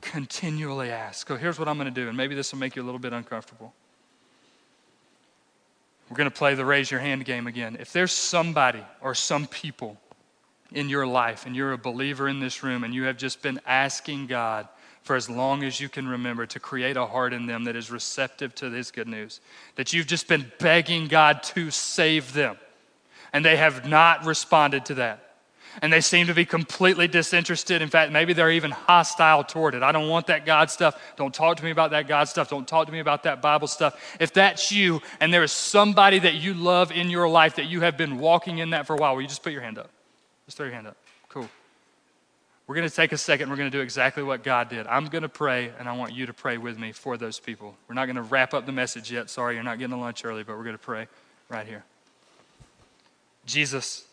[0.00, 1.28] Continually ask.
[1.28, 2.98] So here's what I'm going to do, and maybe this will make you a little
[2.98, 3.72] bit uncomfortable.
[6.08, 7.76] We're going to play the raise your hand game again.
[7.80, 9.98] If there's somebody or some people
[10.72, 13.60] in your life and you're a believer in this room and you have just been
[13.66, 14.68] asking God
[15.02, 17.90] for as long as you can remember to create a heart in them that is
[17.90, 19.40] receptive to His good news,
[19.76, 22.56] that you've just been begging God to save them
[23.32, 25.25] and they have not responded to that
[25.82, 27.82] and they seem to be completely disinterested.
[27.82, 29.82] In fact, maybe they're even hostile toward it.
[29.82, 31.00] I don't want that God stuff.
[31.16, 32.48] Don't talk to me about that God stuff.
[32.48, 34.16] Don't talk to me about that Bible stuff.
[34.20, 37.80] If that's you and there is somebody that you love in your life that you
[37.82, 39.90] have been walking in that for a while, will you just put your hand up?
[40.46, 40.96] Just throw your hand up.
[41.28, 41.48] Cool.
[42.66, 43.50] We're going to take a second.
[43.50, 44.86] We're going to do exactly what God did.
[44.86, 47.76] I'm going to pray, and I want you to pray with me for those people.
[47.88, 49.30] We're not going to wrap up the message yet.
[49.30, 51.06] Sorry, you're not getting a lunch early, but we're going to pray
[51.48, 51.84] right here.
[53.44, 54.05] Jesus,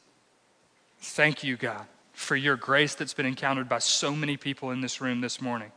[1.04, 5.02] Thank you, God, for your grace that's been encountered by so many people in this
[5.02, 5.70] room this morning.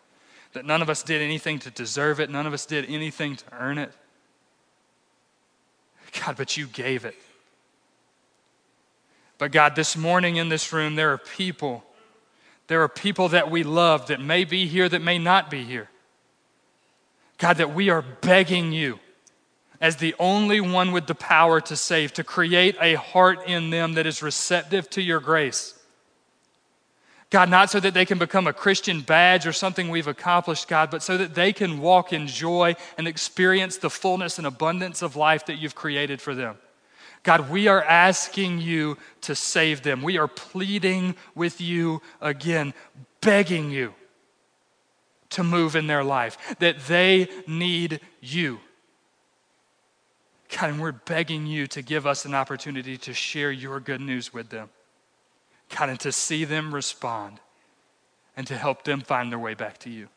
[0.52, 3.44] That none of us did anything to deserve it, none of us did anything to
[3.52, 3.92] earn it.
[6.24, 7.16] God, but you gave it.
[9.36, 11.84] But God, this morning in this room, there are people,
[12.68, 15.90] there are people that we love that may be here, that may not be here.
[17.38, 19.00] God, that we are begging you
[19.80, 23.94] as the only one with the power to save, to create a heart in them
[23.94, 25.74] that is receptive to your grace.
[27.30, 30.90] God, not so that they can become a Christian badge or something we've accomplished, God,
[30.90, 35.16] but so that they can walk in joy and experience the fullness and abundance of
[35.16, 36.56] life that you've created for them.
[37.24, 40.02] God, we are asking you to save them.
[40.02, 42.72] We are pleading with you again,
[43.20, 43.94] begging you
[45.30, 48.60] to move in their life, that they need you.
[50.48, 54.32] God, and we're begging you to give us an opportunity to share your good news
[54.32, 54.70] with them.
[55.76, 57.40] God, and to see them respond
[58.36, 60.08] and to help them find their way back to you.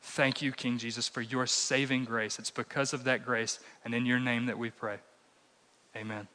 [0.00, 2.38] Thank you, King Jesus, for your saving grace.
[2.38, 4.98] It's because of that grace and in your name that we pray.
[5.96, 6.28] Amen.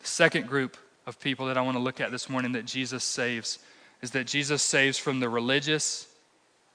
[0.00, 3.04] The second group of people that I want to look at this morning that Jesus
[3.04, 3.60] saves
[4.02, 6.08] is that Jesus saves from the religious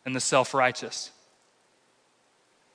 [0.05, 1.11] and the self righteous.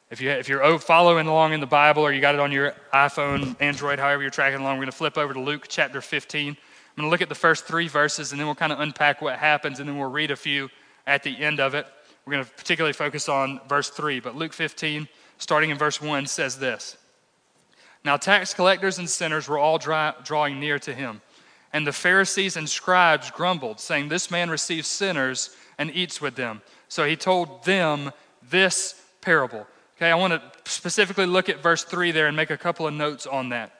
[0.08, 2.74] If, you, if you're following along in the Bible or you got it on your
[2.94, 6.50] iPhone, Android, however you're tracking along, we're going to flip over to Luke chapter 15.
[6.50, 6.56] I'm
[6.96, 9.36] going to look at the first three verses and then we'll kind of unpack what
[9.36, 10.68] happens and then we'll read a few
[11.08, 11.88] at the end of it.
[12.24, 14.20] We're going to particularly focus on verse 3.
[14.20, 16.96] But Luke 15, starting in verse 1, says this
[18.04, 21.20] Now tax collectors and sinners were all dry, drawing near to him.
[21.72, 26.62] And the Pharisees and scribes grumbled, saying, This man receives sinners and eats with them.
[26.86, 28.12] So he told them
[28.48, 29.66] this parable.
[29.96, 32.92] Okay, I want to specifically look at verse 3 there and make a couple of
[32.92, 33.72] notes on that.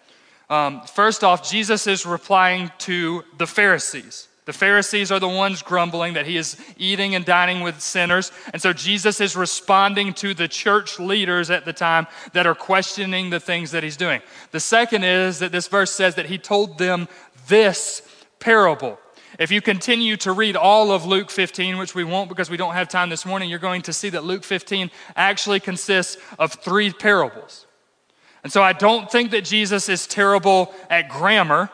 [0.49, 4.29] Um, first off, Jesus is replying to the Pharisees.
[4.47, 8.31] The Pharisees are the ones grumbling that he is eating and dining with sinners.
[8.53, 13.29] And so Jesus is responding to the church leaders at the time that are questioning
[13.29, 14.23] the things that he's doing.
[14.53, 17.09] The second is that this verse says that he told them
[17.49, 18.03] this
[18.39, 18.99] parable.
[19.39, 22.75] If you continue to read all of Luke 15, which we won't because we don't
[22.75, 26.91] have time this morning, you're going to see that Luke 15 actually consists of three
[26.93, 27.67] parables.
[28.43, 31.71] And so I don't think that Jesus is terrible at grammar.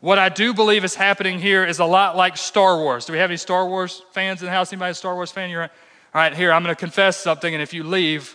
[0.00, 3.04] What I do believe is happening here is a lot like Star Wars.
[3.04, 4.72] Do we have any Star Wars fans in the house?
[4.72, 5.50] Anybody a Star Wars fan?
[5.50, 5.70] You're right.
[6.14, 6.34] all right.
[6.34, 8.34] Here, I'm going to confess something, and if you leave,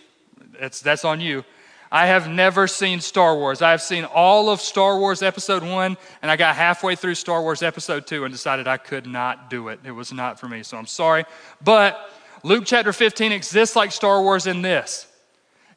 [0.58, 1.44] that's that's on you.
[1.90, 3.62] I have never seen Star Wars.
[3.62, 7.42] I have seen all of Star Wars Episode 1, and I got halfway through Star
[7.42, 9.80] Wars Episode 2 and decided I could not do it.
[9.84, 11.24] It was not for me, so I'm sorry.
[11.62, 12.10] But
[12.42, 15.06] Luke chapter 15 exists like Star Wars in this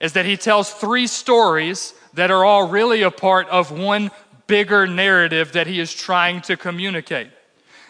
[0.02, 4.12] is that he tells three stories that are all really a part of one
[4.48, 7.30] bigger narrative that he is trying to communicate.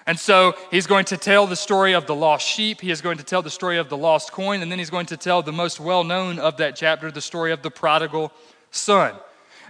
[0.08, 2.82] And so he's going to tell the story of the lost sheep.
[2.82, 4.62] He is going to tell the story of the lost coin.
[4.62, 7.52] And then he's going to tell the most well known of that chapter, the story
[7.52, 8.32] of the prodigal
[8.72, 9.12] son.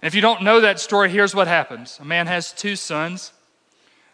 [0.01, 3.33] And if you don't know that story, here's what happens a man has two sons.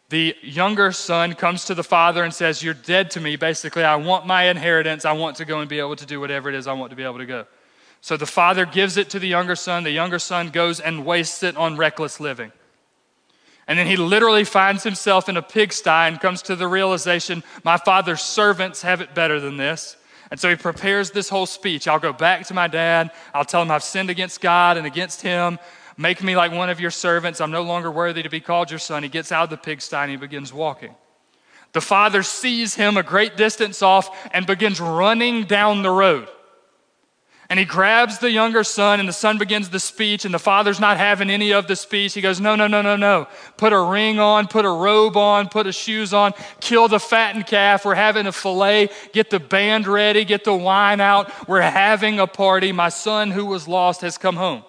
[0.09, 3.35] The younger son comes to the father and says, You're dead to me.
[3.35, 5.03] Basically, I want my inheritance.
[5.03, 6.95] I want to go and be able to do whatever it is I want to
[6.95, 7.45] be able to go.
[7.99, 9.83] So the father gives it to the younger son.
[9.83, 12.53] The younger son goes and wastes it on reckless living.
[13.67, 17.77] And then he literally finds himself in a pigsty and comes to the realization my
[17.77, 19.97] father's servants have it better than this.
[20.31, 21.87] And so he prepares this whole speech.
[21.87, 23.11] I'll go back to my dad.
[23.33, 25.59] I'll tell him I've sinned against God and against him.
[25.97, 27.41] Make me like one of your servants.
[27.41, 29.03] I'm no longer worthy to be called your son.
[29.03, 30.95] He gets out of the pigsty and he begins walking.
[31.73, 36.29] The father sees him a great distance off and begins running down the road.
[37.49, 40.81] And he grabs the younger son, and the son begins the speech, and the father's
[40.81, 42.13] not having any of the speech.
[42.13, 43.27] He goes, No, no, no, no, no.
[43.55, 47.47] Put a ring on, put a robe on, put a shoes on, kill the fattened
[47.47, 47.85] calf.
[47.85, 48.89] We're having a fillet.
[49.13, 51.31] Get the band ready, get the wine out.
[51.47, 52.73] We're having a party.
[52.73, 54.63] My son who was lost has come home.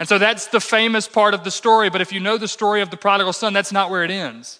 [0.00, 1.90] And so that's the famous part of the story.
[1.90, 4.58] But if you know the story of the prodigal son, that's not where it ends.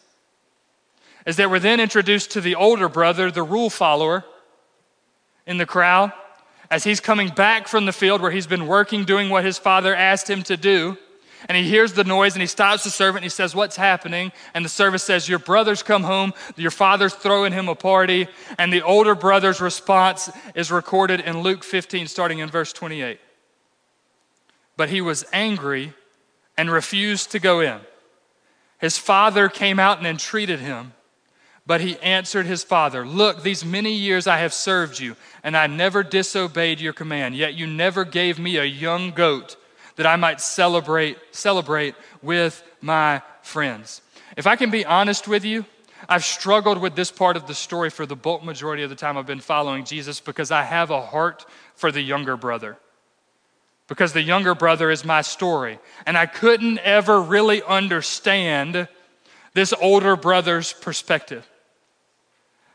[1.26, 4.26] Is that we're then introduced to the older brother, the rule follower
[5.46, 6.12] in the crowd
[6.74, 9.94] as he's coming back from the field where he's been working, doing what his father
[9.94, 10.98] asked him to do.
[11.48, 14.32] And he hears the noise and he stops the servant and he says, What's happening?
[14.54, 16.34] And the servant says, Your brother's come home.
[16.56, 18.26] Your father's throwing him a party.
[18.58, 23.20] And the older brother's response is recorded in Luke 15, starting in verse 28.
[24.76, 25.92] But he was angry
[26.58, 27.78] and refused to go in.
[28.80, 30.93] His father came out and entreated him.
[31.66, 35.66] But he answered his father, Look, these many years I have served you, and I
[35.66, 37.34] never disobeyed your command.
[37.34, 39.56] Yet you never gave me a young goat
[39.96, 44.02] that I might celebrate, celebrate with my friends.
[44.36, 45.64] If I can be honest with you,
[46.06, 49.16] I've struggled with this part of the story for the bulk majority of the time
[49.16, 52.76] I've been following Jesus because I have a heart for the younger brother.
[53.86, 55.78] because the younger brother is my story.
[56.06, 58.88] And I couldn't ever really understand
[59.52, 61.48] this older brother's perspective.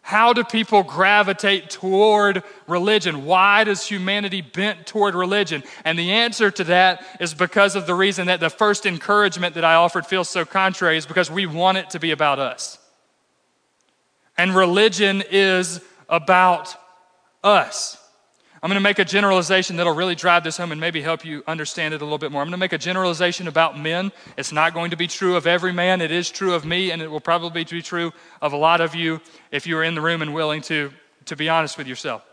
[0.09, 3.25] How do people gravitate toward religion?
[3.25, 5.61] Why does humanity bent toward religion?
[5.85, 9.63] And the answer to that is because of the reason that the first encouragement that
[9.63, 12.79] I offered feels so contrary is because we want it to be about us.
[14.35, 16.75] And religion is about
[17.43, 17.98] us.
[18.61, 21.43] I'm going to make a generalization that'll really drive this home and maybe help you
[21.47, 22.41] understand it a little bit more.
[22.41, 24.11] I'm going to make a generalization about men.
[24.37, 26.01] It's not going to be true of every man.
[26.01, 28.95] It is true of me, and it will probably be true of a lot of
[28.95, 30.91] you if you are in the room and willing to,
[31.25, 32.25] to be honest with yourself.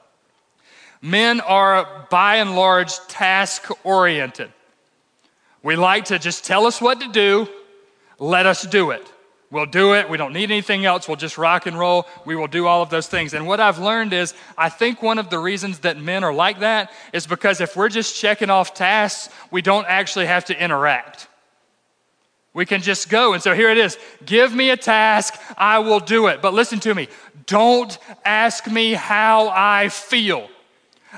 [1.01, 4.53] Men are by and large task oriented.
[5.62, 7.49] We like to just tell us what to do,
[8.19, 9.12] let us do it.
[9.57, 10.11] We'll do it.
[10.11, 11.09] We don't need anything else.
[11.09, 12.07] We'll just rock and roll.
[12.27, 13.33] We will do all of those things.
[13.33, 16.61] And what I've learned is I think one of the reasons that men are like
[16.61, 21.29] that is because if we're just checking off tasks, we don't actually have to interact.
[22.53, 23.33] We can just go.
[23.33, 26.42] And so here it is give me a task, I will do it.
[26.42, 27.09] But listen to me
[27.47, 30.51] don't ask me how I feel.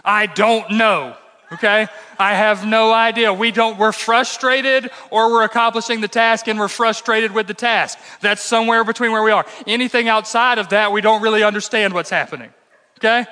[0.04, 1.16] I don't know
[1.52, 1.88] okay?
[2.18, 3.32] I have no idea.
[3.32, 7.98] We don't, we're frustrated or we're accomplishing the task and we're frustrated with the task.
[8.20, 9.46] That's somewhere between where we are.
[9.66, 12.50] Anything outside of that, we don't really understand what's happening,
[12.98, 13.26] okay?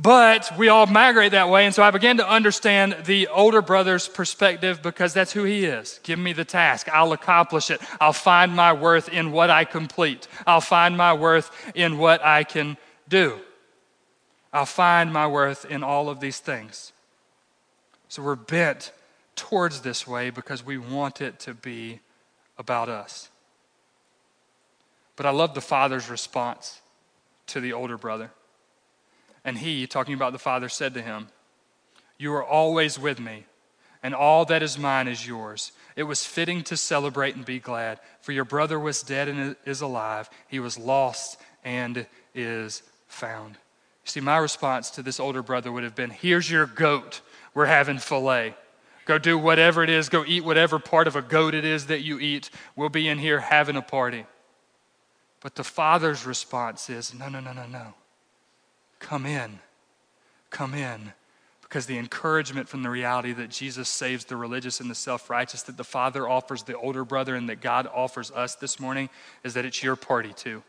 [0.00, 4.06] But we all migrate that way, and so I began to understand the older brother's
[4.06, 5.98] perspective because that's who he is.
[6.04, 7.80] Give me the task, I'll accomplish it.
[8.00, 12.44] I'll find my worth in what I complete, I'll find my worth in what I
[12.44, 12.76] can
[13.08, 13.40] do.
[14.52, 16.92] I'll find my worth in all of these things.
[18.08, 18.92] So we're bent
[19.36, 22.00] towards this way because we want it to be
[22.58, 23.28] about us.
[25.16, 26.80] But I love the father's response
[27.48, 28.30] to the older brother.
[29.44, 31.28] And he, talking about the father, said to him,
[32.18, 33.44] You are always with me,
[34.02, 35.72] and all that is mine is yours.
[35.96, 39.80] It was fitting to celebrate and be glad, for your brother was dead and is
[39.80, 40.30] alive.
[40.48, 43.56] He was lost and is found.
[44.08, 47.20] See, my response to this older brother would have been here's your goat.
[47.52, 48.54] We're having filet.
[49.04, 50.08] Go do whatever it is.
[50.08, 52.48] Go eat whatever part of a goat it is that you eat.
[52.74, 54.24] We'll be in here having a party.
[55.40, 57.94] But the father's response is no, no, no, no, no.
[58.98, 59.60] Come in.
[60.50, 61.12] Come in.
[61.60, 65.62] Because the encouragement from the reality that Jesus saves the religious and the self righteous,
[65.64, 69.10] that the Father offers the older brother, and that God offers us this morning
[69.44, 70.62] is that it's your party too.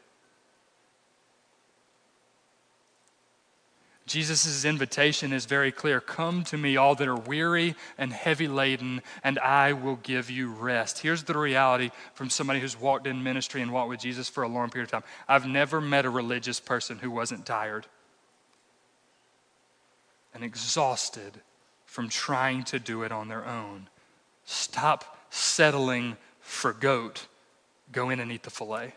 [4.09, 9.03] Jesus' invitation is very clear Come to me, all that are weary and heavy laden,
[9.23, 10.99] and I will give you rest.
[10.99, 14.47] Here's the reality from somebody who's walked in ministry and walked with Jesus for a
[14.47, 17.85] long period of time I've never met a religious person who wasn't tired
[20.33, 21.41] and exhausted
[21.85, 23.89] from trying to do it on their own.
[24.43, 27.27] Stop settling for goat,
[27.91, 28.95] go in and eat the filet.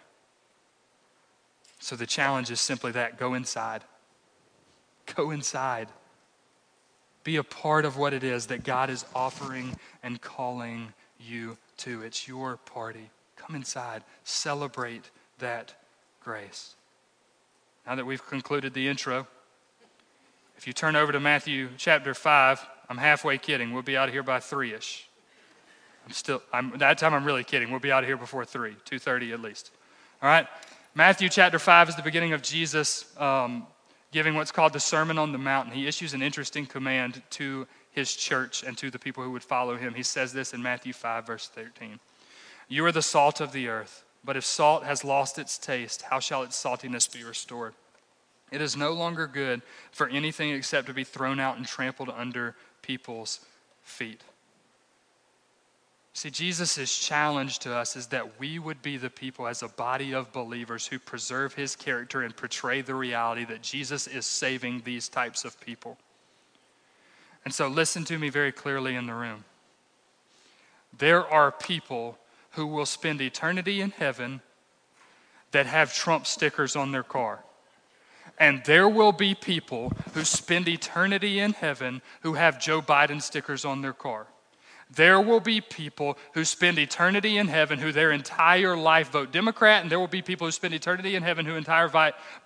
[1.80, 3.82] So the challenge is simply that go inside
[5.14, 5.88] Go inside.
[7.24, 12.02] Be a part of what it is that God is offering and calling you to.
[12.02, 13.10] It's your party.
[13.36, 14.02] Come inside.
[14.24, 15.74] Celebrate that
[16.22, 16.74] grace.
[17.86, 19.26] Now that we've concluded the intro,
[20.56, 23.72] if you turn over to Matthew chapter 5, I'm halfway kidding.
[23.72, 25.08] We'll be out of here by 3 ish.
[26.06, 27.70] I'm still, I'm, that time I'm really kidding.
[27.70, 29.70] We'll be out of here before 3, 2.30 at least.
[30.20, 30.46] All right?
[30.94, 33.66] Matthew chapter 5 is the beginning of Jesus' um,
[34.12, 38.14] giving what's called the Sermon on the Mountain, he issues an interesting command to his
[38.14, 39.94] church and to the people who would follow him.
[39.94, 41.98] He says this in Matthew 5, verse 13
[42.68, 46.20] You are the salt of the earth, but if salt has lost its taste, how
[46.20, 47.74] shall its saltiness be restored?
[48.52, 52.54] It is no longer good for anything except to be thrown out and trampled under
[52.82, 53.40] people's
[53.82, 54.20] feet.
[56.14, 60.12] See, Jesus' challenge to us is that we would be the people as a body
[60.12, 65.08] of believers who preserve his character and portray the reality that Jesus is saving these
[65.08, 65.96] types of people.
[67.44, 69.44] And so, listen to me very clearly in the room.
[70.96, 72.18] There are people
[72.52, 74.42] who will spend eternity in heaven
[75.52, 77.42] that have Trump stickers on their car.
[78.38, 83.64] And there will be people who spend eternity in heaven who have Joe Biden stickers
[83.64, 84.26] on their car
[84.94, 89.82] there will be people who spend eternity in heaven who their entire life vote Democrat,
[89.82, 91.88] and there will be people who spend eternity in heaven who entire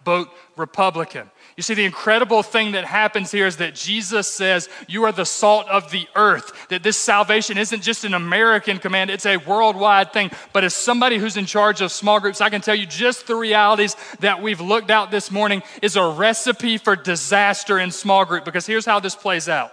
[0.05, 1.31] vote Republican.
[1.57, 5.25] You see, the incredible thing that happens here is that Jesus says, You are the
[5.25, 10.13] salt of the earth, that this salvation isn't just an American command, it's a worldwide
[10.13, 10.31] thing.
[10.53, 13.35] But as somebody who's in charge of small groups, I can tell you just the
[13.35, 18.45] realities that we've looked out this morning is a recipe for disaster in small group,
[18.45, 19.73] because here's how this plays out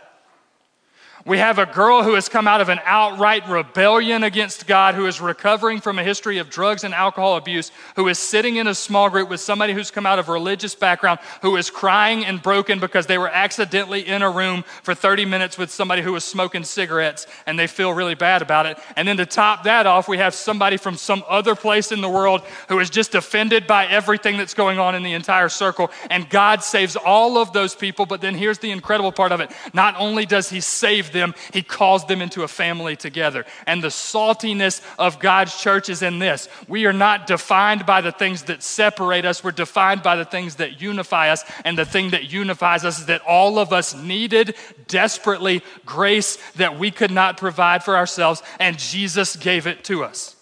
[1.26, 5.06] We have a girl who has come out of an outright rebellion against God, who
[5.06, 8.76] is recovering from a history of drugs and alcohol abuse, who is sitting in a
[8.76, 12.42] small group with somebody who's come out of a religious background, who is crying and
[12.42, 16.26] broken because they were accidentally in a room for 30 minutes with somebody who was
[16.26, 18.78] smoking cigarettes and they feel really bad about it.
[18.98, 22.10] And then to top that off, we have somebody from some other place in the
[22.10, 25.90] world who is just offended by everything that's going on in the entire circle.
[26.10, 28.06] And God saves all of those people.
[28.06, 31.62] But then here's the incredible part of it not only does He save them, He
[31.62, 33.46] calls them into a family together.
[33.66, 38.12] And the saltiness of God's church is in this we are not defined by the
[38.12, 41.44] things that separate us, we're defined by the things that unify us.
[41.64, 44.56] And the thing that unifies us is that all of us needed
[44.88, 50.33] desperately grace that we could not provide for ourselves, and Jesus gave it to us.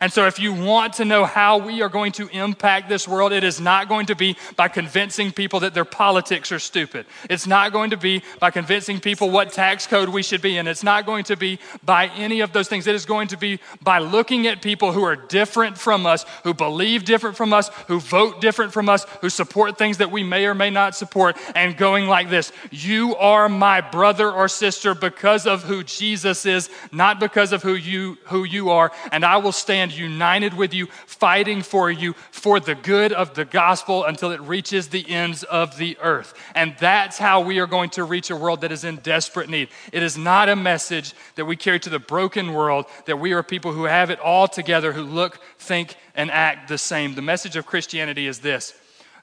[0.00, 3.32] And so, if you want to know how we are going to impact this world,
[3.32, 7.06] it is not going to be by convincing people that their politics are stupid.
[7.28, 10.68] It's not going to be by convincing people what tax code we should be in.
[10.68, 12.86] It's not going to be by any of those things.
[12.86, 16.54] It is going to be by looking at people who are different from us, who
[16.54, 20.46] believe different from us, who vote different from us, who support things that we may
[20.46, 25.46] or may not support, and going like this You are my brother or sister because
[25.46, 28.92] of who Jesus is, not because of who you, who you are.
[29.10, 33.32] And I will stand stand united with you, fighting for you for the good of
[33.32, 36.34] the gospel until it reaches the ends of the earth.
[36.54, 39.70] And that's how we are going to reach a world that is in desperate need.
[39.90, 43.42] It is not a message that we carry to the broken world that we are
[43.42, 47.14] people who have it all together, who look, think, and act the same.
[47.14, 48.74] The message of Christianity is this.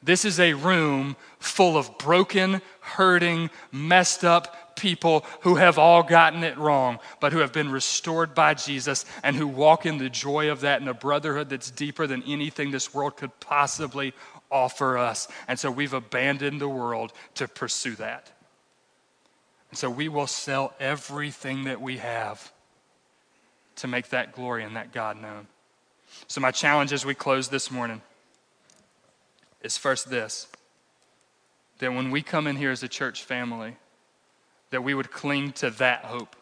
[0.01, 6.43] This is a room full of broken, hurting, messed up people who have all gotten
[6.45, 10.49] it wrong, but who have been restored by Jesus and who walk in the joy
[10.49, 14.13] of that in a brotherhood that's deeper than anything this world could possibly
[14.49, 15.27] offer us.
[15.49, 18.31] And so we've abandoned the world to pursue that.
[19.71, 22.53] And so we will sell everything that we have
[23.77, 25.47] to make that glory and that God known.
[26.27, 28.01] So, my challenge as we close this morning
[29.61, 30.47] is first this
[31.79, 33.75] that when we come in here as a church family,
[34.69, 36.35] that we would cling to that hope.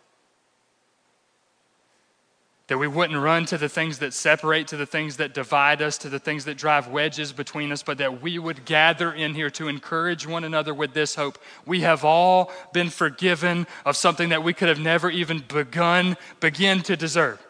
[2.67, 5.99] That we wouldn't run to the things that separate, to the things that divide us,
[5.99, 9.51] to the things that drive wedges between us, but that we would gather in here
[9.51, 11.37] to encourage one another with this hope.
[11.67, 16.81] We have all been forgiven of something that we could have never even begun, begin
[16.83, 17.44] to deserve.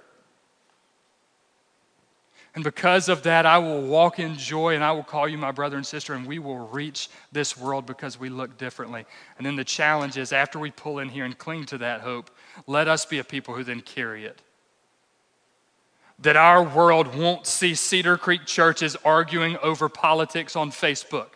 [2.55, 5.51] And because of that, I will walk in joy and I will call you my
[5.51, 9.05] brother and sister, and we will reach this world because we look differently.
[9.37, 12.31] And then the challenge is after we pull in here and cling to that hope,
[12.65, 14.41] let us be a people who then carry it.
[16.19, 21.31] That our world won't see Cedar Creek churches arguing over politics on Facebook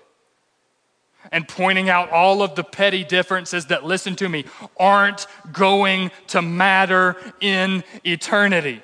[1.34, 4.46] and pointing out all of the petty differences that, listen to me,
[4.80, 8.82] aren't going to matter in eternity.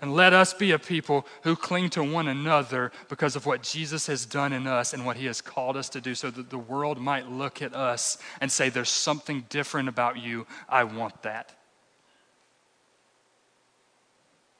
[0.00, 4.06] And let us be a people who cling to one another because of what Jesus
[4.06, 6.58] has done in us and what he has called us to do, so that the
[6.58, 10.46] world might look at us and say, There's something different about you.
[10.68, 11.52] I want that.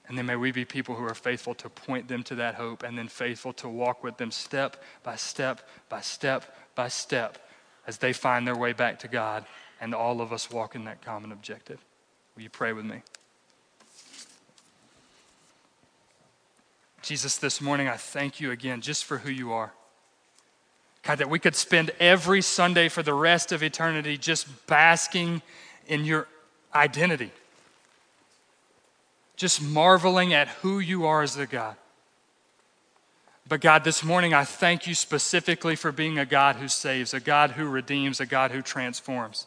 [0.08, 2.82] And then may we be people who are faithful to point them to that hope
[2.82, 7.38] and then faithful to walk with them step by step by step by step
[7.86, 9.44] as they find their way back to God
[9.80, 11.84] and all of us walk in that common objective.
[12.34, 13.02] Will you pray with me?
[17.08, 19.72] Jesus, this morning I thank you again just for who you are.
[21.02, 25.40] God, that we could spend every Sunday for the rest of eternity just basking
[25.86, 26.28] in your
[26.74, 27.30] identity,
[29.36, 31.76] just marveling at who you are as a God.
[33.48, 37.20] But God, this morning I thank you specifically for being a God who saves, a
[37.20, 39.46] God who redeems, a God who transforms.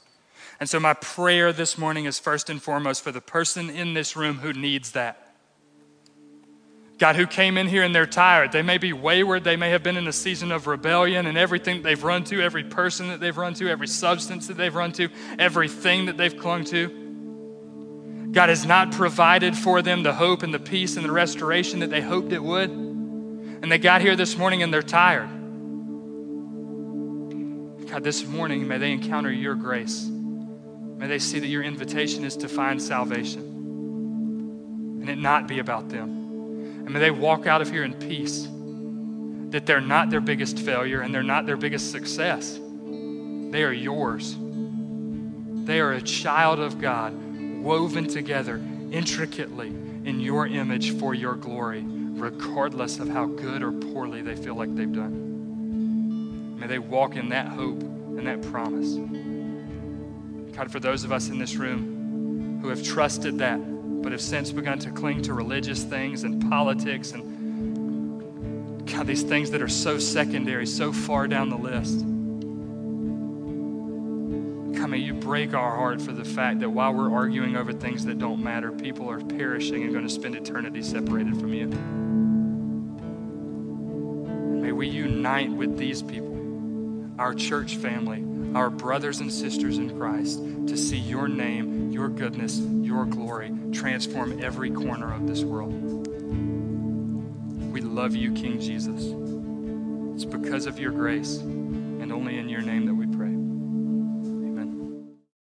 [0.59, 4.15] And so my prayer this morning is first and foremost for the person in this
[4.15, 5.30] room who needs that.
[7.01, 8.51] God, who came in here and they're tired.
[8.51, 9.43] They may be wayward.
[9.43, 12.63] They may have been in a season of rebellion and everything they've run to, every
[12.63, 16.63] person that they've run to, every substance that they've run to, everything that they've clung
[16.65, 18.29] to.
[18.31, 21.89] God has not provided for them the hope and the peace and the restoration that
[21.89, 22.69] they hoped it would.
[22.69, 25.27] And they got here this morning and they're tired.
[27.89, 30.05] God, this morning, may they encounter your grace.
[30.05, 33.41] May they see that your invitation is to find salvation
[35.01, 36.20] and it not be about them.
[36.85, 38.47] And may they walk out of here in peace.
[39.51, 42.57] That they're not their biggest failure and they're not their biggest success.
[42.57, 44.35] They are yours.
[44.39, 47.13] They are a child of God,
[47.61, 48.61] woven together
[48.91, 54.55] intricately in your image for your glory, regardless of how good or poorly they feel
[54.55, 56.57] like they've done.
[56.59, 58.95] May they walk in that hope and that promise.
[60.55, 63.59] God, for those of us in this room who have trusted that,
[64.01, 67.41] but have since begun to cling to religious things and politics and
[68.91, 71.99] God, these things that are so secondary, so far down the list.
[74.77, 78.03] God, may you break our heart for the fact that while we're arguing over things
[78.05, 81.67] that don't matter, people are perishing and going to spend eternity separated from you.
[84.61, 86.37] May we unite with these people,
[87.17, 88.25] our church family,
[88.55, 92.59] our brothers and sisters in Christ, to see your name, your goodness,
[92.91, 95.71] your glory transform every corner of this world.
[97.71, 99.13] We love you, King Jesus.
[100.13, 103.07] It's because of your grace and only in your name that we